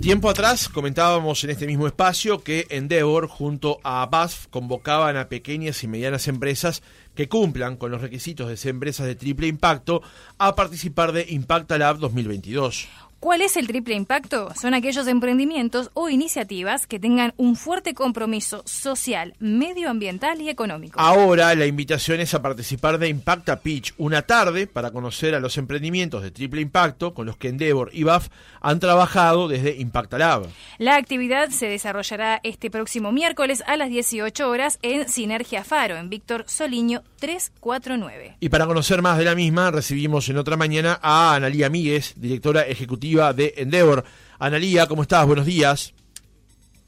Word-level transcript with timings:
Tiempo 0.00 0.30
atrás 0.30 0.70
comentábamos 0.70 1.44
en 1.44 1.50
este 1.50 1.66
mismo 1.66 1.86
espacio 1.86 2.42
que 2.42 2.66
Endeavor 2.70 3.28
junto 3.28 3.80
a 3.84 4.06
BASF 4.06 4.46
convocaban 4.46 5.18
a 5.18 5.28
pequeñas 5.28 5.84
y 5.84 5.88
medianas 5.88 6.26
empresas 6.26 6.82
que 7.14 7.28
cumplan 7.28 7.76
con 7.76 7.90
los 7.90 8.00
requisitos 8.00 8.48
de 8.48 8.56
ser 8.56 8.70
empresas 8.70 9.06
de 9.06 9.14
triple 9.14 9.46
impacto 9.46 10.00
a 10.38 10.56
participar 10.56 11.12
de 11.12 11.26
Impacta 11.28 11.76
Lab 11.76 11.98
2022. 11.98 12.88
¿Cuál 13.20 13.42
es 13.42 13.58
el 13.58 13.66
triple 13.66 13.94
impacto? 13.94 14.48
Son 14.58 14.72
aquellos 14.72 15.06
emprendimientos 15.06 15.90
o 15.92 16.08
iniciativas 16.08 16.86
que 16.86 16.98
tengan 16.98 17.34
un 17.36 17.54
fuerte 17.54 17.92
compromiso 17.92 18.62
social, 18.64 19.34
medioambiental 19.40 20.40
y 20.40 20.48
económico. 20.48 20.98
Ahora 20.98 21.54
la 21.54 21.66
invitación 21.66 22.20
es 22.20 22.32
a 22.32 22.40
participar 22.40 22.96
de 22.96 23.10
Impacta 23.10 23.60
Pitch, 23.60 23.92
una 23.98 24.22
tarde 24.22 24.66
para 24.66 24.90
conocer 24.90 25.34
a 25.34 25.40
los 25.40 25.58
emprendimientos 25.58 26.22
de 26.22 26.30
triple 26.30 26.62
impacto 26.62 27.12
con 27.12 27.26
los 27.26 27.36
que 27.36 27.48
Endeavor 27.48 27.90
y 27.92 28.04
BAF 28.04 28.28
han 28.62 28.80
trabajado 28.80 29.48
desde 29.48 29.76
Impacta 29.76 30.16
Lab. 30.16 30.46
La 30.78 30.96
actividad 30.96 31.50
se 31.50 31.66
desarrollará 31.66 32.40
este 32.42 32.70
próximo 32.70 33.12
miércoles 33.12 33.62
a 33.66 33.76
las 33.76 33.90
18 33.90 34.48
horas 34.48 34.78
en 34.80 35.10
Sinergia 35.10 35.62
Faro, 35.62 35.98
en 35.98 36.08
Víctor 36.08 36.44
Soliño 36.48 37.02
349. 37.18 38.38
Y 38.40 38.48
para 38.48 38.66
conocer 38.66 39.02
más 39.02 39.18
de 39.18 39.26
la 39.26 39.34
misma, 39.34 39.70
recibimos 39.70 40.26
en 40.30 40.38
otra 40.38 40.56
mañana 40.56 40.98
a 41.02 41.34
Analía 41.34 41.68
Míguez, 41.68 42.14
directora 42.16 42.62
ejecutiva 42.62 43.09
de 43.10 43.54
Endeavor. 43.56 44.04
Analía, 44.38 44.86
¿cómo 44.86 45.02
estás? 45.02 45.26
Buenos 45.26 45.44
días. 45.44 45.94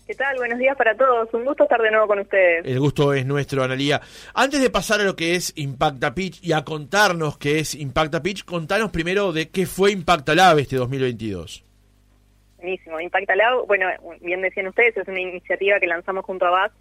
¿Qué 0.06 0.14
tal? 0.14 0.36
Buenos 0.36 0.58
días 0.58 0.76
para 0.76 0.94
todos. 0.96 1.28
Un 1.32 1.44
gusto 1.44 1.64
estar 1.64 1.80
de 1.80 1.90
nuevo 1.90 2.06
con 2.06 2.20
ustedes. 2.20 2.64
El 2.64 2.78
gusto 2.78 3.12
es 3.12 3.26
nuestro, 3.26 3.62
Analía. 3.62 4.00
Antes 4.34 4.60
de 4.60 4.70
pasar 4.70 5.00
a 5.00 5.04
lo 5.04 5.16
que 5.16 5.34
es 5.34 5.52
Impacta 5.56 6.14
Pitch 6.14 6.44
y 6.44 6.52
a 6.52 6.62
contarnos 6.62 7.38
qué 7.38 7.58
es 7.58 7.74
Impacta 7.74 8.22
Pitch, 8.22 8.44
contanos 8.44 8.90
primero 8.90 9.32
de 9.32 9.50
qué 9.50 9.66
fue 9.66 9.90
Impacta 9.90 10.34
Lab 10.34 10.58
este 10.58 10.76
2022. 10.76 11.64
Buenísimo. 12.58 13.00
Impacta 13.00 13.34
Lab, 13.34 13.66
bueno, 13.66 13.86
bien 14.20 14.42
decían 14.42 14.68
ustedes, 14.68 14.96
es 14.96 15.08
una 15.08 15.20
iniciativa 15.20 15.80
que 15.80 15.86
lanzamos 15.86 16.24
junto 16.24 16.46
a 16.46 16.50
BAS 16.50 16.72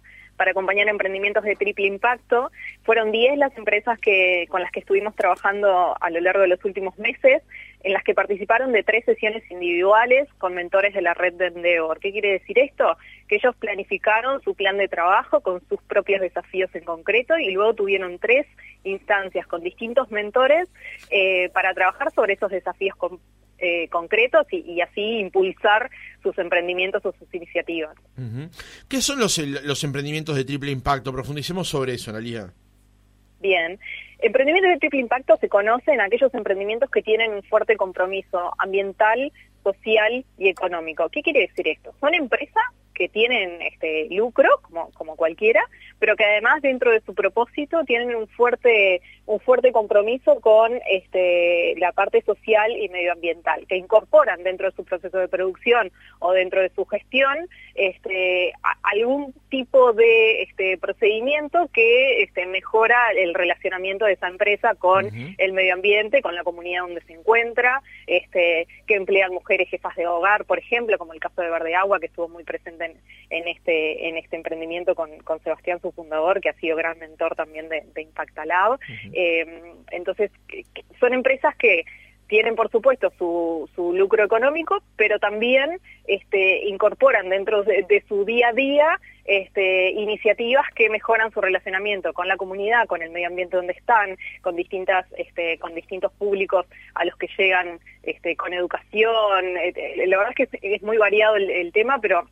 para 0.42 0.50
acompañar 0.50 0.88
emprendimientos 0.88 1.44
de 1.44 1.54
triple 1.54 1.86
impacto. 1.86 2.50
Fueron 2.82 3.12
10 3.12 3.38
las 3.38 3.56
empresas 3.56 3.96
que, 4.00 4.46
con 4.48 4.60
las 4.60 4.72
que 4.72 4.80
estuvimos 4.80 5.14
trabajando 5.14 5.96
a 6.00 6.10
lo 6.10 6.20
largo 6.20 6.40
de 6.40 6.48
los 6.48 6.64
últimos 6.64 6.98
meses, 6.98 7.44
en 7.84 7.92
las 7.92 8.02
que 8.02 8.12
participaron 8.12 8.72
de 8.72 8.82
tres 8.82 9.04
sesiones 9.04 9.48
individuales 9.52 10.28
con 10.38 10.54
mentores 10.54 10.94
de 10.94 11.02
la 11.02 11.14
red 11.14 11.34
de 11.34 11.46
Endeavor. 11.46 12.00
¿Qué 12.00 12.10
quiere 12.10 12.32
decir 12.32 12.58
esto? 12.58 12.96
Que 13.28 13.36
ellos 13.36 13.54
planificaron 13.54 14.42
su 14.42 14.56
plan 14.56 14.78
de 14.78 14.88
trabajo 14.88 15.42
con 15.42 15.60
sus 15.68 15.80
propios 15.82 16.20
desafíos 16.20 16.74
en 16.74 16.82
concreto 16.82 17.38
y 17.38 17.52
luego 17.52 17.74
tuvieron 17.74 18.18
tres 18.18 18.44
instancias 18.82 19.46
con 19.46 19.62
distintos 19.62 20.10
mentores 20.10 20.68
eh, 21.10 21.50
para 21.50 21.72
trabajar 21.72 22.10
sobre 22.10 22.32
esos 22.32 22.50
desafíos 22.50 22.96
con, 22.96 23.20
eh, 23.62 23.88
concretos 23.88 24.44
y, 24.50 24.80
así 24.80 25.00
impulsar 25.20 25.88
sus 26.20 26.36
emprendimientos 26.36 27.06
o 27.06 27.12
sus 27.12 27.32
iniciativas. 27.32 27.96
¿Qué 28.88 29.00
son 29.00 29.20
los, 29.20 29.38
los 29.38 29.84
emprendimientos 29.84 30.34
de 30.34 30.44
triple 30.44 30.72
impacto? 30.72 31.12
Profundicemos 31.12 31.68
sobre 31.68 31.94
eso, 31.94 32.10
Analia. 32.10 32.52
Bien. 33.40 33.78
Emprendimientos 34.18 34.72
de 34.72 34.78
triple 34.78 35.00
impacto 35.00 35.36
se 35.36 35.48
conocen 35.48 36.00
aquellos 36.00 36.34
emprendimientos 36.34 36.90
que 36.90 37.02
tienen 37.02 37.32
un 37.32 37.42
fuerte 37.44 37.76
compromiso 37.76 38.52
ambiental, 38.58 39.32
social 39.62 40.24
y 40.38 40.48
económico. 40.48 41.08
¿Qué 41.08 41.22
quiere 41.22 41.40
decir 41.40 41.68
esto? 41.68 41.94
Son 42.00 42.14
empresas 42.14 42.64
que 42.94 43.08
tienen 43.08 43.62
este 43.62 44.08
lucro, 44.10 44.48
como, 44.62 44.90
como 44.92 45.16
cualquiera, 45.16 45.62
pero 45.98 46.14
que 46.16 46.24
además 46.24 46.62
dentro 46.62 46.90
de 46.90 47.00
su 47.00 47.14
propósito 47.14 47.84
tienen 47.84 48.14
un 48.14 48.28
fuerte, 48.28 49.00
un 49.26 49.40
fuerte 49.40 49.72
compromiso 49.72 50.40
con 50.40 50.72
este, 50.90 51.74
la 51.78 51.92
parte 51.92 52.22
social 52.22 52.72
y 52.76 52.88
medioambiental, 52.88 53.66
que 53.66 53.76
incorporan 53.76 54.42
dentro 54.42 54.68
de 54.68 54.76
su 54.76 54.84
proceso 54.84 55.18
de 55.18 55.28
producción 55.28 55.92
o 56.18 56.32
dentro 56.32 56.60
de 56.60 56.70
su 56.70 56.84
gestión 56.86 57.48
este, 57.74 58.52
algún 58.82 59.34
tipo 59.48 59.92
de 59.92 60.42
este, 60.42 60.76
procedimiento 60.78 61.68
que 61.72 62.22
este, 62.22 62.46
mejora 62.46 62.96
el 63.16 63.34
relacionamiento 63.34 64.04
de 64.04 64.14
esa 64.14 64.28
empresa 64.28 64.74
con 64.74 65.10
el 65.38 65.52
medio 65.52 65.74
ambiente, 65.74 66.22
con 66.22 66.34
la 66.34 66.44
comunidad 66.44 66.82
donde 66.82 67.02
se 67.02 67.14
encuentra, 67.14 67.82
este, 68.06 68.66
que 68.86 68.94
emplean 68.94 69.32
mujeres 69.32 69.68
jefas 69.68 69.96
de 69.96 70.06
hogar, 70.06 70.44
por 70.44 70.58
ejemplo, 70.58 70.98
como 70.98 71.12
el 71.12 71.20
caso 71.20 71.40
de 71.40 71.50
Verde 71.50 71.74
Agua, 71.74 72.00
que 72.00 72.06
estuvo 72.06 72.28
muy 72.28 72.44
presente 72.44 72.96
en, 73.30 73.48
este, 73.48 74.08
en 74.08 74.16
este 74.16 74.36
emprendimiento 74.36 74.94
con, 74.94 75.10
Sebastián, 75.42 75.80
su 75.80 75.92
fundador, 75.92 76.40
que 76.40 76.50
ha 76.50 76.54
sido 76.54 76.76
gran 76.76 76.98
mentor 76.98 77.34
también 77.34 77.68
de, 77.68 77.84
de 77.94 78.02
Impacta 78.02 78.44
Lab. 78.44 78.78
Eh, 79.12 79.74
entonces, 79.90 80.30
son 80.98 81.12
empresas 81.12 81.54
que 81.56 81.84
tienen 82.32 82.54
por 82.54 82.70
supuesto 82.70 83.12
su, 83.18 83.68
su, 83.74 83.92
lucro 83.92 84.24
económico, 84.24 84.82
pero 84.96 85.18
también 85.18 85.78
este, 86.06 86.66
incorporan 86.66 87.28
dentro 87.28 87.62
de, 87.62 88.02
su 88.08 88.24
día 88.24 88.48
a 88.48 88.52
día 88.54 88.98
este, 89.26 89.90
iniciativas 89.90 90.64
que 90.74 90.88
mejoran 90.88 91.30
su 91.30 91.42
relacionamiento 91.42 92.14
con 92.14 92.28
la 92.28 92.38
comunidad, 92.38 92.86
con 92.86 93.02
el 93.02 93.10
medio 93.10 93.26
ambiente 93.26 93.58
donde 93.58 93.74
están, 93.74 94.16
con 94.40 94.56
distintas, 94.56 95.04
este, 95.18 95.58
con 95.58 95.74
distintos 95.74 96.10
públicos 96.14 96.64
a 96.94 97.04
los 97.04 97.14
que 97.16 97.28
llegan 97.36 97.80
este, 98.02 98.34
con 98.34 98.54
educación. 98.54 99.44
Eh, 99.58 100.04
la 100.06 100.16
verdad 100.16 100.32
es 100.34 100.48
que 100.48 100.74
es, 100.74 100.82
muy 100.82 100.96
variado 100.96 101.36
el 101.36 101.70
tema, 101.72 101.98
pero 102.00 102.26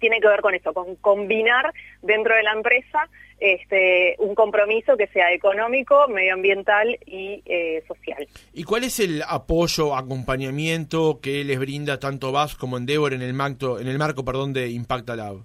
tiene 0.00 0.20
que 0.20 0.26
ver 0.26 0.40
con 0.40 0.54
eso, 0.54 0.72
con 0.72 0.96
combinar 0.96 1.72
dentro 2.02 2.34
de 2.34 2.42
la 2.42 2.52
empresa 2.52 3.08
este, 3.38 4.16
un 4.18 4.34
compromiso 4.34 4.96
que 4.96 5.06
sea 5.08 5.32
económico, 5.32 6.08
medioambiental 6.08 6.98
y 7.06 7.42
eh, 7.46 7.82
social. 7.86 8.26
¿Y 8.52 8.64
cuál 8.64 8.84
es 8.84 9.00
el 9.00 9.22
apoyo, 9.26 9.96
acompañamiento 9.96 11.20
que 11.22 11.44
les 11.44 11.58
brinda 11.58 11.98
tanto 11.98 12.32
VAS 12.32 12.54
como 12.54 12.76
Endeavor 12.76 13.14
en 13.14 13.22
el, 13.22 13.32
marco, 13.32 13.78
en 13.78 13.88
el 13.88 13.98
marco 13.98 14.24
perdón, 14.24 14.52
de 14.52 14.70
Impacta 14.70 15.16
Lab? 15.16 15.44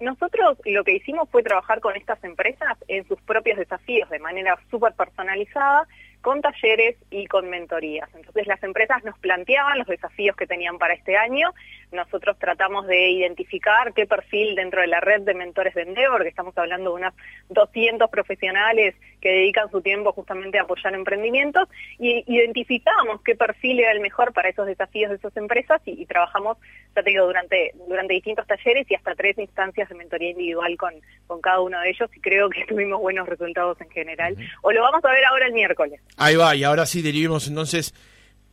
Nosotros 0.00 0.58
lo 0.64 0.84
que 0.84 0.96
hicimos 0.96 1.28
fue 1.30 1.42
trabajar 1.42 1.80
con 1.80 1.96
estas 1.96 2.22
empresas 2.24 2.76
en 2.88 3.06
sus 3.06 3.20
propios 3.22 3.58
desafíos 3.58 4.10
de 4.10 4.18
manera 4.18 4.58
súper 4.70 4.92
personalizada 4.94 5.86
con 6.24 6.40
talleres 6.40 6.96
y 7.10 7.26
con 7.26 7.50
mentorías. 7.50 8.08
Entonces 8.14 8.46
las 8.46 8.62
empresas 8.62 9.04
nos 9.04 9.16
planteaban 9.18 9.78
los 9.78 9.86
desafíos 9.86 10.34
que 10.34 10.46
tenían 10.46 10.78
para 10.78 10.94
este 10.94 11.18
año, 11.18 11.52
nosotros 11.92 12.38
tratamos 12.38 12.86
de 12.86 13.10
identificar 13.10 13.92
qué 13.92 14.06
perfil 14.06 14.54
dentro 14.54 14.80
de 14.80 14.86
la 14.86 15.00
red 15.00 15.20
de 15.20 15.34
mentores 15.34 15.74
de 15.74 15.82
Endeavor, 15.82 16.22
que 16.22 16.30
estamos 16.30 16.56
hablando 16.58 16.90
de 16.90 16.96
unas 16.96 17.14
200 17.50 18.10
profesionales 18.10 18.94
que 19.20 19.28
dedican 19.30 19.70
su 19.70 19.80
tiempo 19.80 20.12
justamente 20.12 20.58
a 20.58 20.62
apoyar 20.62 20.94
emprendimientos, 20.94 21.68
y 21.98 22.24
identificamos 22.26 23.22
qué 23.22 23.36
perfil 23.36 23.80
era 23.80 23.92
el 23.92 24.00
mejor 24.00 24.32
para 24.32 24.48
esos 24.48 24.66
desafíos 24.66 25.10
de 25.10 25.16
esas 25.16 25.36
empresas 25.36 25.80
y, 25.84 26.04
trabajamos, 26.06 26.58
ya 26.94 27.02
te 27.02 27.10
digo, 27.10 27.26
durante, 27.26 27.72
durante 27.88 28.14
distintos 28.14 28.46
talleres 28.46 28.90
y 28.90 28.94
hasta 28.94 29.14
tres 29.14 29.36
instancias 29.38 29.88
de 29.88 29.94
mentoría 29.94 30.30
individual 30.30 30.76
con, 30.76 30.94
con 31.26 31.40
cada 31.40 31.60
uno 31.60 31.80
de 31.80 31.90
ellos 31.90 32.10
y 32.14 32.20
creo 32.20 32.48
que 32.48 32.64
tuvimos 32.68 33.00
buenos 33.00 33.28
resultados 33.28 33.80
en 33.80 33.90
general. 33.90 34.36
O 34.62 34.72
lo 34.72 34.82
vamos 34.82 35.04
a 35.04 35.10
ver 35.10 35.24
ahora 35.24 35.46
el 35.46 35.52
miércoles. 35.52 36.00
Ahí 36.16 36.36
va, 36.36 36.54
y 36.54 36.64
ahora 36.64 36.86
sí 36.86 37.02
derivemos 37.02 37.48
entonces 37.48 37.94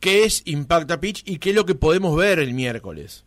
qué 0.00 0.24
es 0.24 0.42
Impacta 0.46 1.00
Pitch 1.00 1.22
y 1.26 1.38
qué 1.38 1.50
es 1.50 1.56
lo 1.56 1.64
que 1.64 1.74
podemos 1.74 2.16
ver 2.16 2.38
el 2.38 2.54
miércoles. 2.54 3.24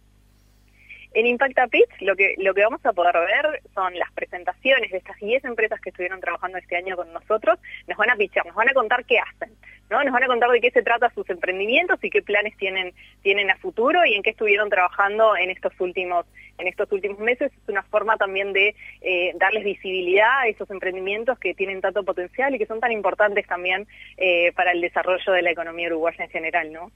En 1.14 1.26
Impacta 1.26 1.68
Pitch 1.68 2.02
lo 2.02 2.14
que, 2.18 2.36
lo 2.40 2.54
que 2.54 2.62
vamos 2.62 2.86
a 2.86 2.92
poder 2.92 3.16
ver 3.16 3.62
son 3.74 3.98
las 3.98 4.12
presentaciones 4.12 4.92
de 4.92 4.98
estas 4.98 5.18
10 5.18 5.46
empresas 5.46 5.80
que 5.80 5.90
estuvieron 5.90 6.20
trabajando 6.20 6.58
este 6.58 6.76
año 6.76 6.98
con 6.98 7.12
nosotros. 7.14 7.58
Nos 7.88 7.98
van 7.98 8.10
a 8.10 8.18
pitchar, 8.18 8.46
nos 8.46 8.56
van 8.56 8.68
a 8.68 8.74
contar 8.74 9.06
qué 9.06 9.18
hacen. 9.20 9.56
¿No? 9.90 10.04
Nos 10.04 10.14
van 10.14 10.24
a 10.24 10.28
contar 10.28 10.50
de 10.52 10.62
qué 10.62 10.72
se 10.72 10.82
trata 10.82 11.12
sus 11.14 11.30
emprendimientos 11.30 12.00
y 12.04 12.10
qué 12.10 12.22
planes 12.22 12.56
tienen, 12.58 12.94
tienen 13.22 13.52
a 13.52 13.58
futuro 13.58 14.06
y 14.06 14.14
en 14.16 14.24
qué 14.24 14.32
estuvieron 14.32 14.70
trabajando 14.70 15.36
en 15.38 15.50
estos 15.50 15.74
últimos, 15.80 16.26
en 16.58 16.68
estos 16.68 16.92
últimos 16.92 17.20
meses. 17.20 17.52
Es 17.52 17.70
una 17.70 17.84
forma 17.84 18.18
también 18.18 18.54
de 18.54 18.76
eh, 19.02 19.34
darles 19.40 19.64
visibilidad 19.64 20.42
a 20.42 20.48
esos 20.48 20.70
emprendimientos 20.72 21.38
que 21.40 21.54
tienen 21.54 21.82
tanto 21.82 22.04
potencial 22.04 22.56
y 22.56 22.58
que 22.58 22.66
son 22.66 22.80
tan 22.80 22.92
importantes 22.92 23.46
también 23.48 23.88
eh, 24.18 24.52
para 24.54 24.72
el 24.72 24.82
desarrollo 24.82 25.32
de 25.32 25.42
la 25.42 25.52
economía 25.52 25.88
uruguaya 25.88 26.24
en 26.24 26.30
general, 26.30 26.74
¿no? 26.74 26.92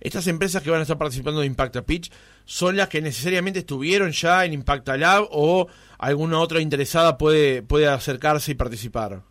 Estas 0.00 0.26
empresas 0.28 0.62
que 0.62 0.70
van 0.70 0.80
a 0.80 0.82
estar 0.82 0.98
participando 0.98 1.40
de 1.40 1.46
Impacta 1.46 1.82
Pitch 1.82 2.12
son 2.44 2.76
las 2.76 2.88
que 2.88 3.00
necesariamente 3.00 3.60
estuvieron 3.60 4.12
ya 4.12 4.44
en 4.44 4.52
Impacta 4.52 4.96
Lab 4.96 5.26
o 5.30 5.66
alguna 5.98 6.38
otra 6.38 6.60
interesada 6.60 7.18
puede, 7.18 7.62
puede 7.62 7.88
acercarse 7.88 8.52
y 8.52 8.54
participar. 8.54 9.22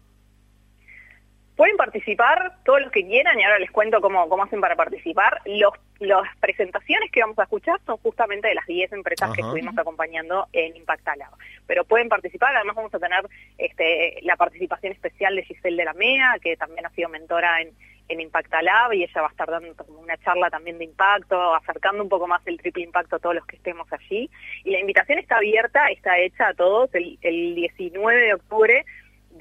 Pueden 1.55 1.77
participar 1.77 2.53
todos 2.65 2.81
los 2.81 2.91
que 2.91 3.05
quieran 3.05 3.39
y 3.39 3.43
ahora 3.43 3.59
les 3.59 3.71
cuento 3.71 4.01
cómo, 4.01 4.27
cómo 4.27 4.43
hacen 4.43 4.59
para 4.59 4.75
participar. 4.75 5.41
Los, 5.45 5.71
las 5.99 6.23
presentaciones 6.41 7.09
que 7.11 7.21
vamos 7.21 7.39
a 7.39 7.43
escuchar 7.43 7.79
son 7.85 7.95
justamente 7.97 8.49
de 8.49 8.55
las 8.55 8.65
10 8.65 8.91
empresas 8.91 9.33
que 9.33 9.41
estuvimos 9.41 9.77
acompañando 9.77 10.47
en 10.51 10.75
Impacta 10.75 11.15
Lab. 11.15 11.31
Pero 11.65 11.85
pueden 11.85 12.09
participar, 12.09 12.55
además 12.55 12.75
vamos 12.75 12.93
a 12.93 12.99
tener 12.99 13.25
este, 13.57 14.19
la 14.23 14.35
participación 14.35 14.91
especial 14.91 15.35
de 15.35 15.43
Giselle 15.43 15.77
de 15.77 15.85
la 15.85 15.93
MEA, 15.93 16.35
que 16.41 16.57
también 16.57 16.85
ha 16.85 16.89
sido 16.89 17.07
mentora 17.07 17.61
en, 17.61 17.69
en 18.09 18.19
Impacta 18.19 18.61
Lab 18.61 18.93
y 18.93 19.03
ella 19.03 19.21
va 19.21 19.27
a 19.27 19.31
estar 19.31 19.49
dando 19.49 19.73
una 19.97 20.17
charla 20.17 20.49
también 20.49 20.77
de 20.77 20.83
impacto, 20.83 21.55
acercando 21.55 22.03
un 22.03 22.09
poco 22.09 22.27
más 22.27 22.45
el 22.45 22.57
triple 22.57 22.83
impacto 22.83 23.15
a 23.15 23.19
todos 23.19 23.35
los 23.35 23.45
que 23.45 23.55
estemos 23.55 23.87
allí. 23.93 24.29
Y 24.65 24.71
la 24.71 24.79
invitación 24.79 25.19
está 25.19 25.37
abierta, 25.37 25.87
está 25.87 26.19
hecha 26.19 26.49
a 26.49 26.53
todos 26.53 26.93
el, 26.95 27.17
el 27.21 27.55
19 27.55 28.19
de 28.19 28.33
octubre 28.33 28.85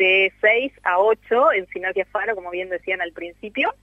de 0.04 0.32
6 0.40 0.72
a 0.82 0.98
8 0.98 1.52
en 1.52 1.66
Sinergia 1.68 2.04
Faro, 2.06 2.34
como 2.34 2.50
bien 2.50 2.68
decían 2.68 3.00
al 3.00 3.12
principio. 3.12 3.74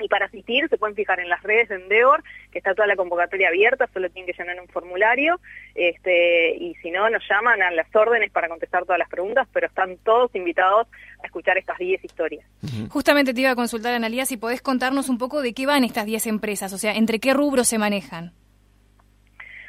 Y 0.00 0.08
para 0.08 0.26
asistir 0.26 0.68
se 0.68 0.78
pueden 0.78 0.96
fijar 0.96 1.20
en 1.20 1.28
las 1.28 1.42
redes 1.42 1.68
de 1.68 1.76
Endeavor, 1.76 2.24
que 2.50 2.58
está 2.58 2.74
toda 2.74 2.88
la 2.88 2.96
convocatoria 2.96 3.48
abierta, 3.48 3.88
solo 3.92 4.10
tienen 4.10 4.32
que 4.32 4.36
llenar 4.36 4.60
un 4.60 4.66
formulario, 4.66 5.38
este, 5.76 6.56
y 6.56 6.74
si 6.82 6.90
no, 6.90 7.08
nos 7.08 7.22
llaman 7.28 7.62
a 7.62 7.70
las 7.70 7.86
órdenes 7.94 8.32
para 8.32 8.48
contestar 8.48 8.84
todas 8.84 8.98
las 8.98 9.08
preguntas, 9.08 9.46
pero 9.52 9.68
están 9.68 9.98
todos 9.98 10.34
invitados 10.34 10.88
a 11.22 11.26
escuchar 11.26 11.56
estas 11.56 11.78
10 11.78 12.04
historias. 12.04 12.44
Justamente 12.88 13.32
te 13.32 13.42
iba 13.42 13.50
a 13.50 13.54
consultar, 13.54 13.94
Analia, 13.94 14.26
si 14.26 14.36
podés 14.36 14.60
contarnos 14.60 15.08
un 15.08 15.18
poco 15.18 15.40
de 15.40 15.52
qué 15.52 15.66
van 15.66 15.84
estas 15.84 16.06
10 16.06 16.26
empresas, 16.26 16.72
o 16.72 16.78
sea, 16.78 16.94
entre 16.94 17.20
qué 17.20 17.32
rubros 17.32 17.68
se 17.68 17.78
manejan. 17.78 18.32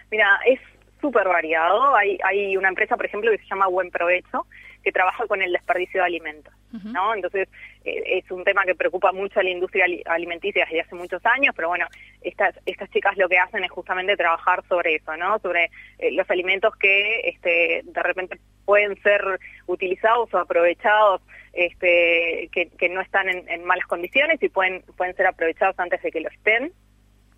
Mira, 0.09 0.39
es 0.47 0.59
súper 1.03 1.27
variado. 1.27 1.95
Hay, 1.95 2.17
hay 2.23 2.57
una 2.57 2.69
empresa, 2.69 2.95
por 2.95 3.05
ejemplo, 3.05 3.29
que 3.29 3.37
se 3.37 3.45
llama 3.45 3.67
Buen 3.67 3.91
Provecho, 3.91 4.47
que 4.83 4.91
trabaja 4.91 5.25
con 5.27 5.41
el 5.41 5.51
desperdicio 5.51 6.01
de 6.01 6.05
alimentos. 6.05 6.53
¿no? 6.71 7.13
Entonces, 7.13 7.47
eh, 7.85 8.17
es 8.17 8.31
un 8.31 8.43
tema 8.43 8.63
que 8.65 8.73
preocupa 8.73 9.11
mucho 9.11 9.39
a 9.39 9.43
la 9.43 9.51
industria 9.51 9.85
alimenticia 10.05 10.65
desde 10.65 10.81
hace 10.81 10.95
muchos 10.95 11.23
años, 11.25 11.53
pero 11.55 11.67
bueno, 11.67 11.85
estas, 12.21 12.55
estas 12.65 12.89
chicas 12.89 13.15
lo 13.15 13.29
que 13.29 13.37
hacen 13.37 13.63
es 13.63 13.71
justamente 13.71 14.17
trabajar 14.17 14.63
sobre 14.67 14.95
eso, 14.95 15.15
¿no? 15.15 15.37
Sobre 15.39 15.69
eh, 15.99 16.11
los 16.11 16.29
alimentos 16.31 16.75
que 16.77 17.29
este, 17.29 17.81
de 17.83 18.03
repente 18.03 18.39
pueden 18.65 18.99
ser 19.03 19.21
utilizados 19.67 20.33
o 20.33 20.39
aprovechados 20.39 21.21
este, 21.53 22.49
que, 22.51 22.69
que 22.77 22.89
no 22.89 23.01
están 23.01 23.29
en, 23.29 23.47
en 23.49 23.63
malas 23.65 23.85
condiciones 23.85 24.41
y 24.41 24.49
pueden, 24.49 24.81
pueden 24.97 25.15
ser 25.15 25.27
aprovechados 25.27 25.77
antes 25.79 26.01
de 26.01 26.11
que 26.11 26.21
lo 26.21 26.29
estén. 26.29 26.73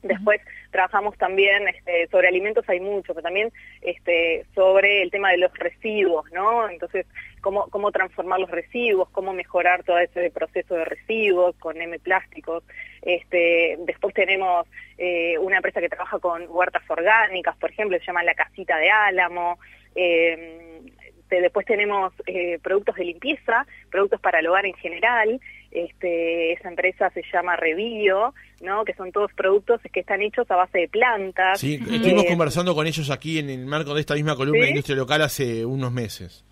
Después 0.06 0.40
trabajamos 0.70 1.18
también 1.18 1.68
este, 1.68 2.08
sobre 2.08 2.28
alimentos, 2.28 2.68
hay 2.70 2.80
mucho, 2.80 3.16
pero 3.16 3.24
también 3.24 3.52
este, 3.82 4.46
sobre 4.54 5.02
el 5.02 5.10
tema 5.10 5.32
de 5.32 5.38
los 5.40 5.52
residuos, 5.58 6.26
¿no? 6.32 6.70
Entonces, 6.70 7.08
cómo, 7.46 7.68
cómo 7.70 7.92
transformar 7.92 8.40
los 8.40 8.50
residuos, 8.50 9.08
cómo 9.12 9.32
mejorar 9.32 9.84
todo 9.84 10.00
ese 10.00 10.32
proceso 10.32 10.74
de 10.74 10.84
residuos 10.84 11.56
con 11.58 11.80
M 11.80 12.00
plásticos. 12.00 12.64
Este, 13.04 13.78
después 13.86 14.16
tenemos 14.16 14.66
eh, 14.98 15.38
una 15.38 15.58
empresa 15.58 15.80
que 15.80 15.88
trabaja 15.88 16.18
con 16.18 16.48
huertas 16.50 16.82
orgánicas, 16.90 17.56
por 17.58 17.70
ejemplo, 17.70 18.00
se 18.00 18.06
llama 18.06 18.24
La 18.24 18.34
Casita 18.34 18.78
de 18.78 18.90
Álamo. 18.90 19.60
Eh, 19.94 20.82
después 21.30 21.68
tenemos 21.68 22.14
eh, 22.26 22.58
productos 22.64 22.96
de 22.96 23.06
limpieza, 23.06 23.68
productos 23.92 24.20
para 24.22 24.40
el 24.40 24.48
hogar 24.48 24.66
en 24.66 24.74
general. 24.74 25.40
Este, 25.70 26.54
esa 26.54 26.70
empresa 26.70 27.12
se 27.12 27.22
llama 27.32 27.58
Revío, 27.58 28.34
¿no? 28.62 28.86
que 28.86 28.96
son 28.96 29.12
todos 29.12 29.32
productos 29.34 29.82
que 29.94 30.00
están 30.00 30.24
hechos 30.24 30.50
a 30.50 30.56
base 30.56 30.80
de 30.80 30.88
plantas. 30.88 31.60
Sí, 31.60 31.76
estuvimos 31.76 32.26
conversando 32.26 32.74
con 32.74 32.88
ellos 32.88 33.12
aquí 33.12 33.38
en 33.38 33.52
el 33.52 33.68
marco 33.68 33.94
de 33.94 34.02
esta 34.02 34.16
misma 34.16 34.36
columna 34.36 34.64
de 34.64 34.70
Industria 34.70 34.96
Local 34.96 35.22
hace 35.22 35.64
unos 35.64 35.92
meses. 35.92 36.44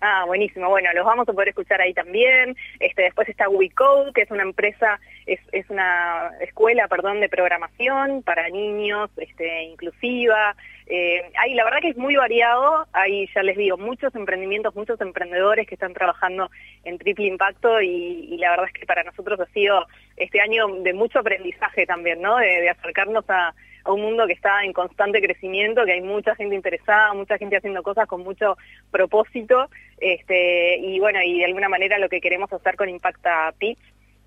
Ah, 0.00 0.24
buenísimo. 0.26 0.68
Bueno, 0.68 0.90
los 0.94 1.06
vamos 1.06 1.28
a 1.28 1.32
poder 1.32 1.48
escuchar 1.48 1.80
ahí 1.80 1.94
también. 1.94 2.54
Este, 2.80 3.02
después 3.02 3.28
está 3.28 3.48
WeCode, 3.48 4.12
que 4.12 4.22
es 4.22 4.30
una 4.30 4.42
empresa, 4.42 5.00
es, 5.24 5.40
es 5.52 5.68
una 5.70 6.32
escuela, 6.40 6.86
perdón, 6.86 7.20
de 7.20 7.28
programación 7.30 8.22
para 8.22 8.48
niños, 8.50 9.10
este, 9.16 9.64
inclusiva. 9.64 10.54
Eh, 10.88 11.32
la 11.54 11.64
verdad 11.64 11.80
que 11.80 11.88
es 11.88 11.96
muy 11.96 12.16
variado. 12.16 12.86
Hay, 12.92 13.28
ya 13.34 13.42
les 13.42 13.56
digo, 13.56 13.76
muchos 13.76 14.14
emprendimientos, 14.14 14.74
muchos 14.74 15.00
emprendedores 15.00 15.66
que 15.66 15.74
están 15.74 15.94
trabajando 15.94 16.50
en 16.84 16.98
triple 16.98 17.26
impacto 17.26 17.80
y, 17.80 18.36
la 18.38 18.50
verdad 18.50 18.66
es 18.66 18.72
que 18.72 18.86
para 18.86 19.02
nosotros 19.02 19.40
ha 19.40 19.46
sido 19.46 19.86
este 20.16 20.40
año 20.40 20.68
de 20.82 20.92
mucho 20.92 21.18
aprendizaje 21.18 21.86
también, 21.86 22.20
¿no? 22.22 22.36
de 22.36 22.68
acercarnos 22.68 23.24
a 23.28 23.54
a 23.86 23.92
un 23.92 24.02
mundo 24.02 24.26
que 24.26 24.32
está 24.32 24.64
en 24.64 24.72
constante 24.72 25.22
crecimiento, 25.22 25.84
que 25.84 25.92
hay 25.92 26.02
mucha 26.02 26.34
gente 26.34 26.56
interesada, 26.56 27.14
mucha 27.14 27.38
gente 27.38 27.56
haciendo 27.56 27.82
cosas 27.82 28.06
con 28.08 28.22
mucho 28.22 28.56
propósito, 28.90 29.70
este, 29.98 30.78
y 30.78 30.98
bueno, 30.98 31.22
y 31.22 31.38
de 31.38 31.44
alguna 31.44 31.68
manera 31.68 31.98
lo 31.98 32.08
que 32.08 32.20
queremos 32.20 32.52
hacer 32.52 32.76
con 32.76 32.88
Impacta 32.88 33.54
Pitch 33.58 33.78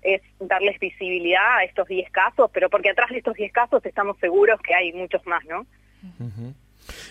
es 0.02 0.22
darles 0.38 0.80
visibilidad 0.80 1.58
a 1.58 1.64
estos 1.64 1.86
10 1.86 2.10
casos, 2.10 2.50
pero 2.52 2.70
porque 2.70 2.88
atrás 2.88 3.10
de 3.10 3.18
estos 3.18 3.34
10 3.34 3.52
casos 3.52 3.84
estamos 3.84 4.16
seguros 4.18 4.58
que 4.62 4.74
hay 4.74 4.94
muchos 4.94 5.24
más, 5.26 5.44
¿no? 5.44 5.66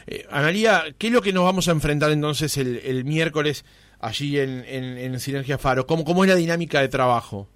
Eh, 0.07 0.25
Analia, 0.29 0.83
¿qué 0.97 1.07
es 1.07 1.13
lo 1.13 1.21
que 1.21 1.33
nos 1.33 1.45
vamos 1.45 1.67
a 1.67 1.71
enfrentar 1.71 2.11
entonces 2.11 2.57
el, 2.57 3.05
miércoles 3.05 3.65
allí 3.99 4.39
en, 4.39 4.63
en, 4.67 5.19
Sinergia 5.19 5.57
Faro? 5.57 5.85
¿Cómo, 5.85 6.03
¿Cómo 6.03 6.23
es 6.23 6.29
la 6.29 6.35
dinámica 6.35 6.81
de 6.81 6.89
trabajo? 6.89 7.47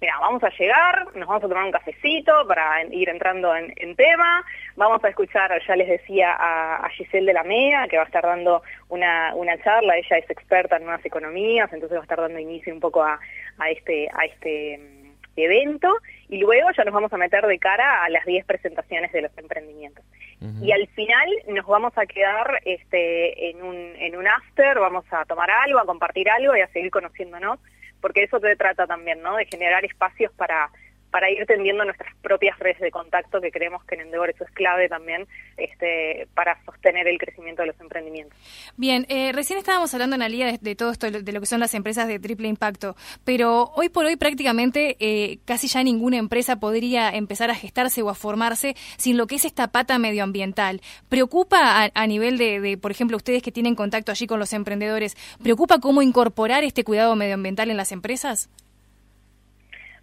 mira, 0.00 0.14
vamos 0.20 0.42
a 0.42 0.50
llegar, 0.50 1.06
nos 1.16 1.26
vamos 1.26 1.44
a 1.44 1.48
tomar 1.48 1.64
un 1.64 1.72
cafecito 1.72 2.46
para 2.46 2.84
ir 2.84 3.08
entrando 3.08 3.54
en, 3.56 3.96
tema, 3.96 4.44
vamos 4.76 5.02
a 5.02 5.08
escuchar, 5.08 5.50
ya 5.66 5.76
les 5.76 5.88
decía, 5.88 6.36
a, 6.38 6.88
Giselle 6.90 7.26
de 7.26 7.32
la 7.32 7.42
MEA, 7.42 7.88
que 7.88 7.96
va 7.96 8.04
a 8.04 8.06
estar 8.06 8.22
dando 8.22 8.62
una, 8.88 9.34
una 9.34 9.58
charla, 9.62 9.96
ella 9.96 10.18
es 10.18 10.30
experta 10.30 10.76
en 10.76 10.84
nuevas 10.84 11.04
economías, 11.04 11.72
entonces 11.72 11.96
va 11.96 12.02
a 12.02 12.04
estar 12.04 12.20
dando 12.20 12.38
inicio 12.38 12.72
un 12.72 12.80
poco 12.80 13.02
a, 13.02 13.18
a 13.58 13.70
este, 13.70 14.08
a 14.12 14.24
este 14.24 14.97
mm, 15.38 15.52
evento, 15.52 15.96
y 16.28 16.38
luego 16.38 16.68
ya 16.76 16.84
nos 16.84 16.94
vamos 16.94 17.12
a 17.12 17.16
meter 17.16 17.46
de 17.46 17.58
cara 17.58 18.04
a 18.04 18.08
las 18.08 18.24
10 18.24 18.44
presentaciones 18.44 19.12
de 19.12 19.22
los 19.22 19.38
emprendimientos. 19.38 20.04
Y 20.62 20.70
al 20.70 20.86
final 20.88 21.28
nos 21.48 21.66
vamos 21.66 21.92
a 21.96 22.06
quedar 22.06 22.60
este, 22.64 23.50
en, 23.50 23.60
un, 23.60 23.76
en 23.96 24.16
un 24.16 24.28
after, 24.28 24.78
vamos 24.78 25.04
a 25.10 25.24
tomar 25.24 25.50
algo, 25.50 25.80
a 25.80 25.84
compartir 25.84 26.30
algo 26.30 26.56
y 26.56 26.60
a 26.60 26.68
seguir 26.68 26.92
conociéndonos 26.92 27.58
porque 28.00 28.22
eso 28.22 28.38
se 28.40 28.56
trata 28.56 28.86
también, 28.86 29.22
¿no? 29.22 29.36
De 29.36 29.46
generar 29.46 29.84
espacios 29.84 30.32
para 30.32 30.70
para 31.10 31.30
ir 31.30 31.44
tendiendo 31.46 31.84
nuestras 31.84 32.14
propias 32.22 32.58
redes 32.58 32.78
de 32.80 32.90
contacto, 32.90 33.40
que 33.40 33.50
creemos 33.50 33.84
que 33.84 33.94
en 33.94 34.02
Endeavor 34.02 34.30
eso 34.30 34.44
es 34.44 34.50
clave 34.50 34.88
también 34.88 35.26
este, 35.56 36.28
para 36.34 36.62
sostener 36.64 37.08
el 37.08 37.18
crecimiento 37.18 37.62
de 37.62 37.68
los 37.68 37.80
emprendimientos. 37.80 38.38
Bien, 38.76 39.06
eh, 39.08 39.32
recién 39.32 39.58
estábamos 39.58 39.92
hablando, 39.94 40.16
en 40.16 40.22
de, 40.28 40.58
de 40.60 40.74
todo 40.76 40.90
esto, 40.90 41.10
de 41.10 41.32
lo 41.32 41.40
que 41.40 41.46
son 41.46 41.60
las 41.60 41.74
empresas 41.74 42.08
de 42.08 42.18
triple 42.18 42.48
impacto, 42.48 42.96
pero 43.24 43.72
hoy 43.74 43.88
por 43.88 44.04
hoy 44.04 44.16
prácticamente 44.16 44.96
eh, 45.00 45.38
casi 45.44 45.68
ya 45.68 45.82
ninguna 45.82 46.18
empresa 46.18 46.60
podría 46.60 47.10
empezar 47.10 47.50
a 47.50 47.54
gestarse 47.54 48.02
o 48.02 48.10
a 48.10 48.14
formarse 48.14 48.74
sin 48.96 49.16
lo 49.16 49.26
que 49.26 49.36
es 49.36 49.44
esta 49.44 49.68
pata 49.68 49.98
medioambiental. 49.98 50.80
¿Preocupa 51.08 51.84
a, 51.84 51.90
a 51.94 52.06
nivel 52.06 52.38
de, 52.38 52.60
de, 52.60 52.76
por 52.76 52.90
ejemplo, 52.90 53.16
ustedes 53.16 53.42
que 53.42 53.52
tienen 53.52 53.74
contacto 53.74 54.12
allí 54.12 54.26
con 54.26 54.38
los 54.38 54.52
emprendedores, 54.52 55.16
preocupa 55.42 55.80
cómo 55.80 56.02
incorporar 56.02 56.64
este 56.64 56.84
cuidado 56.84 57.16
medioambiental 57.16 57.70
en 57.70 57.76
las 57.76 57.92
empresas? 57.92 58.50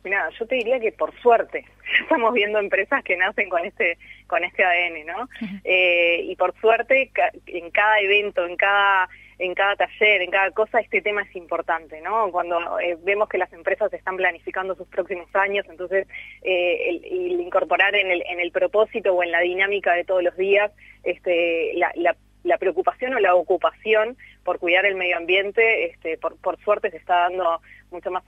Mira, 0.05 0.29
yo 0.39 0.45
te 0.45 0.55
diría 0.55 0.79
que 0.79 0.91
por 0.91 1.13
suerte 1.19 1.65
estamos 2.01 2.33
viendo 2.33 2.59
empresas 2.59 3.03
que 3.03 3.17
nacen 3.17 3.49
con 3.49 3.65
este 3.65 3.97
con 4.27 4.43
este 4.43 4.63
ADN, 4.63 5.05
¿no? 5.05 5.29
Eh, 5.63 6.21
y 6.23 6.35
por 6.35 6.53
suerte 6.61 7.11
en 7.47 7.71
cada 7.71 7.99
evento, 7.99 8.45
en 8.45 8.55
cada 8.55 9.09
en 9.37 9.53
cada 9.53 9.75
taller, 9.75 10.21
en 10.21 10.31
cada 10.31 10.51
cosa, 10.51 10.79
este 10.79 11.01
tema 11.01 11.23
es 11.23 11.35
importante, 11.35 11.99
¿no? 12.01 12.31
Cuando 12.31 12.79
eh, 12.79 12.97
vemos 13.03 13.27
que 13.27 13.37
las 13.37 13.51
empresas 13.51 13.91
están 13.91 14.15
planificando 14.15 14.75
sus 14.75 14.87
próximos 14.87 15.27
años, 15.35 15.65
entonces 15.69 16.07
eh, 16.41 17.01
el, 17.03 17.41
incorporar 17.41 17.95
en 17.95 18.11
el, 18.11 18.23
en 18.29 18.39
el 18.39 18.51
propósito 18.51 19.13
o 19.13 19.23
en 19.23 19.31
la 19.31 19.41
dinámica 19.41 19.93
de 19.93 20.05
todos 20.05 20.23
los 20.23 20.37
días 20.37 20.71
este, 21.03 21.73
la, 21.75 21.91
la 21.95 22.15
la 22.45 22.57
preocupación 22.57 23.13
o 23.15 23.19
la 23.19 23.35
ocupación 23.35 24.17
por 24.43 24.59
cuidar 24.59 24.85
el 24.85 24.95
medio 24.95 25.17
ambiente, 25.17 25.85
este, 25.85 26.17
por, 26.17 26.37
por 26.37 26.59
suerte 26.63 26.91
se 26.91 26.97
está 26.97 27.21
dando 27.21 27.59
mucho 27.91 28.11
más, 28.11 28.23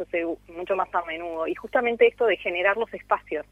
mucho 0.55 0.75
más 0.75 0.93
a 0.93 1.03
menudo. 1.05 1.47
Y 1.47 1.55
justamente 1.55 2.07
esto 2.07 2.25
de 2.25 2.37
generar 2.37 2.77
los 2.77 2.93
espacios 2.93 3.45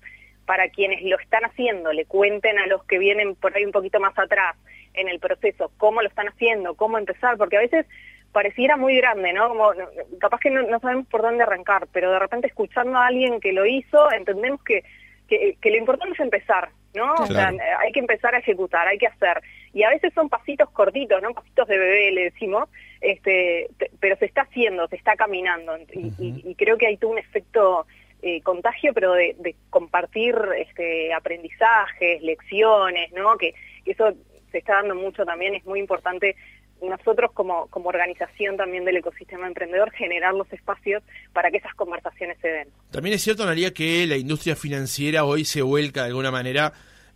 para 0.45 0.69
quienes 0.69 1.01
lo 1.03 1.19
están 1.19 1.43
haciendo, 1.43 1.91
le 1.91 2.05
cuenten 2.05 2.59
a 2.59 2.67
los 2.67 2.83
que 2.85 2.99
vienen 2.99 3.35
por 3.35 3.55
ahí 3.55 3.65
un 3.65 3.71
poquito 3.71 3.99
más 3.99 4.17
atrás 4.17 4.55
en 4.93 5.09
el 5.09 5.19
proceso 5.19 5.71
cómo 5.77 6.01
lo 6.01 6.07
están 6.07 6.27
haciendo, 6.27 6.75
cómo 6.75 6.97
empezar, 6.97 7.37
porque 7.37 7.57
a 7.57 7.61
veces 7.61 7.85
pareciera 8.31 8.77
muy 8.77 8.97
grande, 8.97 9.33
¿no? 9.33 9.49
Como 9.49 9.71
capaz 10.19 10.39
que 10.39 10.51
no, 10.51 10.79
sabemos 10.79 11.07
por 11.07 11.21
dónde 11.21 11.43
arrancar, 11.43 11.87
pero 11.91 12.11
de 12.11 12.19
repente 12.19 12.47
escuchando 12.47 12.97
a 12.97 13.07
alguien 13.07 13.39
que 13.39 13.53
lo 13.53 13.65
hizo, 13.65 14.11
entendemos 14.11 14.61
que, 14.63 14.83
que, 15.27 15.57
que 15.61 15.69
lo 15.69 15.77
importante 15.77 16.13
es 16.13 16.19
empezar, 16.19 16.69
¿no? 16.93 17.13
O 17.13 17.25
sea, 17.27 17.51
hay 17.79 17.91
que 17.91 17.99
empezar 17.99 18.35
a 18.35 18.39
ejecutar, 18.39 18.87
hay 18.87 18.97
que 18.97 19.07
hacer. 19.07 19.41
Y 19.73 19.83
a 19.83 19.89
veces 19.89 20.13
son 20.13 20.29
pasitos 20.29 20.69
cortitos, 20.71 21.21
¿no? 21.21 21.33
Pasitos 21.33 21.67
de 21.67 21.77
bebé, 21.77 22.11
le 22.11 22.23
decimos, 22.25 22.69
este, 23.01 23.67
pero 24.05 24.17
se 24.17 24.25
está 24.25 24.41
haciendo, 24.41 24.87
se 24.87 24.97
está 24.97 25.15
caminando. 25.15 25.75
Y, 25.91 26.53
creo 26.53 26.77
que 26.77 26.85
hay 26.85 26.97
todo 26.97 27.09
un 27.09 27.17
efecto 27.17 27.87
eh, 28.21 28.39
contagio, 28.41 28.93
pero 28.93 29.13
de, 29.13 29.55
compartir 29.71 30.35
este, 30.59 31.11
aprendizajes, 31.11 32.21
lecciones, 32.21 33.11
¿no? 33.13 33.35
Que, 33.35 33.55
eso 33.83 34.13
se 34.51 34.59
está 34.59 34.73
dando 34.73 34.93
mucho 34.93 35.25
también, 35.25 35.55
es 35.55 35.65
muy 35.65 35.79
importante 35.79 36.35
nosotros 36.83 37.31
como, 37.33 37.65
como 37.71 37.89
organización 37.89 38.57
también 38.57 38.85
del 38.85 38.97
ecosistema 38.97 39.47
emprendedor 39.47 39.89
generar 39.91 40.35
los 40.35 40.53
espacios 40.53 41.01
para 41.33 41.49
que 41.49 41.57
esas 41.57 41.73
conversaciones 41.73 42.37
se 42.43 42.47
den. 42.49 42.67
También 42.91 43.15
es 43.15 43.23
cierto, 43.23 43.41
Analia, 43.41 43.73
que 43.73 44.05
la 44.05 44.17
industria 44.17 44.55
financiera 44.55 45.25
hoy 45.25 45.45
se 45.45 45.63
vuelca 45.63 46.01
de 46.01 46.09
alguna 46.09 46.29
manera 46.29 46.73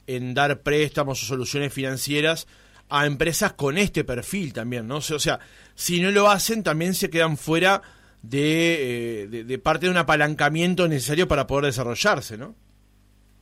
en 0.07 0.33
dar 0.33 0.61
préstamos 0.61 1.21
o 1.21 1.25
soluciones 1.27 1.71
financieras 1.71 2.47
a 2.89 3.05
empresas 3.05 3.53
con 3.53 3.77
este 3.77 4.03
perfil 4.03 4.53
también, 4.53 4.87
¿no? 4.87 4.97
O 4.97 5.01
sea, 5.01 5.39
si 5.75 6.01
no 6.01 6.11
lo 6.11 6.29
hacen, 6.29 6.63
también 6.63 6.93
se 6.93 7.09
quedan 7.09 7.37
fuera 7.37 7.81
de, 8.21 9.23
eh, 9.23 9.27
de 9.27 9.59
parte 9.59 9.85
de 9.85 9.91
un 9.91 9.97
apalancamiento 9.97 10.87
necesario 10.87 11.27
para 11.27 11.47
poder 11.47 11.65
desarrollarse, 11.65 12.37
¿no? 12.37 12.55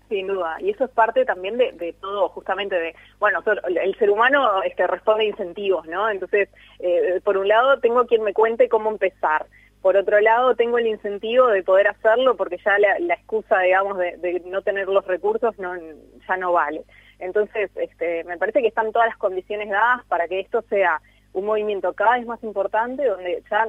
Sin 0.10 0.28
duda, 0.28 0.56
y 0.62 0.70
eso 0.70 0.86
es 0.86 0.92
parte 0.92 1.26
también 1.26 1.58
de, 1.58 1.96
todo, 2.00 2.30
justamente 2.30 2.76
de, 2.76 2.96
bueno, 3.20 3.44
el 3.66 3.98
ser 3.98 4.10
humano 4.10 4.64
este, 4.64 4.88
responde 4.88 5.26
a 5.26 5.28
incentivos, 5.28 5.86
¿no? 5.86 6.10
Entonces, 6.10 6.48
eh, 6.80 7.20
por 7.26 7.38
un 7.38 7.50
lado, 7.50 7.80
tengo 7.80 8.06
quien 8.06 8.24
me 8.24 8.34
cuente 8.34 8.70
cómo 8.70 8.90
empezar, 8.90 9.48
por 9.82 9.96
otro 9.96 10.20
lado, 10.20 10.56
tengo 10.56 10.80
el 10.80 10.88
incentivo 10.88 11.48
de 11.48 11.64
poder 11.64 11.88
hacerlo 11.88 12.36
porque 12.36 12.58
ya 12.58 12.78
la, 12.80 13.14
excusa, 13.14 13.60
digamos, 13.60 13.98
de, 13.98 14.42
no 14.46 14.62
tener 14.62 14.88
los 14.88 15.06
recursos 15.06 15.58
no, 15.60 15.76
ya 16.28 16.38
no 16.38 16.52
vale. 16.52 16.84
Entonces, 17.20 17.72
este, 17.76 18.24
me 18.26 18.38
parece 18.38 18.62
que 18.62 18.68
están 18.68 18.92
todas 18.92 19.10
las 19.10 19.18
condiciones 19.18 19.70
dadas 19.70 20.06
para 20.08 20.28
que 20.28 20.40
esto 20.40 20.62
sea 20.70 21.02
un 21.34 21.46
movimiento 21.46 21.94
cada 21.94 22.18
vez 22.18 22.26
más 22.26 22.44
importante, 22.44 23.06
donde 23.06 23.44
ya 23.50 23.68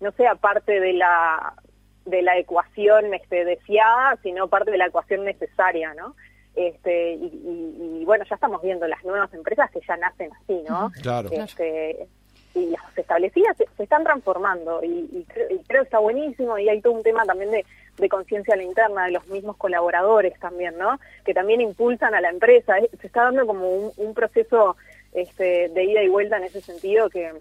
no 0.00 0.12
sea 0.12 0.34
parte 0.34 0.80
de 0.80 0.92
la 0.94 1.54
de 2.04 2.22
la 2.22 2.38
ecuación 2.38 3.12
este, 3.12 3.44
deseada, 3.44 4.16
sino 4.22 4.48
parte 4.48 4.70
de 4.70 4.78
la 4.78 4.86
ecuación 4.86 5.24
necesaria, 5.24 5.92
¿no? 5.92 6.16
Este, 6.54 7.12
y, 7.14 8.02
bueno, 8.04 8.24
ya 8.28 8.34
estamos 8.34 8.62
viendo 8.62 8.88
las 8.88 9.04
nuevas 9.04 9.32
empresas 9.34 9.70
que 9.70 9.80
ya 9.86 9.96
nacen 9.96 10.30
así, 10.42 10.62
¿no? 10.66 10.90
Claro. 11.02 11.28
Este, 11.30 12.08
y 12.58 12.70
las 12.70 12.98
establecidas 12.98 13.56
se, 13.56 13.66
están 13.82 14.04
transformando 14.04 14.80
y, 14.82 15.24
creo, 15.28 15.48
que 15.48 15.76
está 15.78 15.98
buenísimo 15.98 16.58
y 16.58 16.68
hay 16.68 16.80
todo 16.80 16.92
un 16.92 17.02
tema 17.02 17.24
también 17.24 17.50
de, 17.50 17.64
conciencia 18.08 18.54
a 18.54 18.56
la 18.56 18.62
interna 18.62 19.06
de 19.06 19.12
los 19.12 19.26
mismos 19.26 19.56
colaboradores 19.56 20.38
también, 20.38 20.78
¿no? 20.78 21.00
Que 21.24 21.34
también 21.34 21.60
impulsan 21.60 22.14
a 22.14 22.20
la 22.20 22.30
empresa. 22.30 22.74
Se 23.00 23.06
está 23.06 23.24
dando 23.24 23.44
como 23.44 23.92
un, 23.96 24.14
proceso 24.14 24.76
este, 25.12 25.68
de 25.68 25.84
ida 25.84 26.02
y 26.04 26.08
vuelta 26.08 26.36
en 26.36 26.44
ese 26.44 26.60
sentido 26.60 27.10
que, 27.10 27.32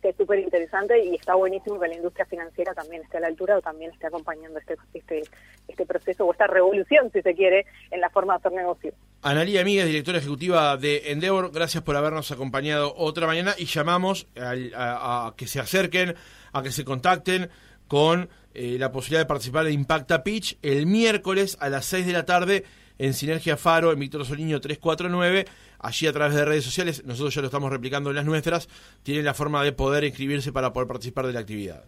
que 0.00 0.10
es 0.10 0.16
súper 0.16 0.38
interesante 0.38 1.02
y 1.04 1.14
está 1.14 1.34
buenísimo 1.34 1.78
que 1.78 1.88
la 1.88 1.94
industria 1.94 2.24
financiera 2.26 2.74
también 2.74 3.02
esté 3.02 3.18
a 3.18 3.20
la 3.20 3.26
altura 3.26 3.58
o 3.58 3.60
también 3.60 3.90
esté 3.92 4.06
acompañando 4.06 4.58
este, 4.58 4.76
este, 4.94 5.22
este 5.68 5.86
proceso 5.86 6.24
o 6.24 6.32
esta 6.32 6.46
revolución, 6.46 7.10
si 7.12 7.20
se 7.20 7.34
quiere, 7.34 7.66
en 7.90 8.00
la 8.00 8.10
forma 8.10 8.34
de 8.34 8.38
hacer 8.38 8.52
negocio. 8.52 8.92
Analía 9.22 9.64
Míguez, 9.64 9.86
directora 9.86 10.18
ejecutiva 10.18 10.76
de 10.76 11.12
Endeavor, 11.12 11.52
gracias 11.52 11.82
por 11.82 11.96
habernos 11.96 12.30
acompañado 12.30 12.94
otra 12.96 13.26
mañana 13.26 13.54
y 13.58 13.66
llamamos 13.66 14.26
a, 14.36 15.34
que 15.36 15.46
se 15.46 15.60
acerquen, 15.60 16.14
a 16.52 16.62
que 16.62 16.72
se 16.72 16.84
contacten 16.84 17.50
con 17.86 18.30
eh, 18.54 18.76
la 18.78 18.92
posibilidad 18.92 19.20
de 19.20 19.26
participar 19.26 19.64
de 19.64 19.72
Impacta 19.72 20.24
Pitch 20.24 20.58
el 20.62 20.86
miércoles 20.86 21.58
a 21.60 21.68
las 21.68 21.84
6 21.86 22.06
de 22.06 22.12
la 22.12 22.24
tarde 22.24 22.64
en 23.00 23.14
Sinergia 23.14 23.56
Faro, 23.56 23.92
en 23.92 23.98
Víctor 23.98 24.26
Soliño 24.26 24.60
349. 24.60 25.46
Allí 25.78 26.06
a 26.06 26.12
través 26.12 26.34
de 26.34 26.44
redes 26.44 26.64
sociales, 26.64 27.02
nosotros 27.06 27.34
ya 27.34 27.40
lo 27.40 27.46
estamos 27.46 27.70
replicando 27.70 28.10
en 28.10 28.16
las 28.16 28.26
nuestras, 28.26 28.68
tienen 29.02 29.24
la 29.24 29.32
forma 29.32 29.64
de 29.64 29.72
poder 29.72 30.04
inscribirse 30.04 30.52
para 30.52 30.72
poder 30.74 30.86
participar 30.86 31.26
de 31.26 31.32
la 31.32 31.40
actividad. 31.40 31.84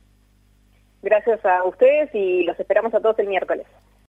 Gracias 1.03 1.45
a 1.45 1.65
ustedes 1.65 2.09
y 2.15 2.45
los 2.45 2.59
esperamos 2.59 2.95
a 2.95 3.01
todos 3.01 3.19
el 3.19 3.27
miércoles. 3.27 3.67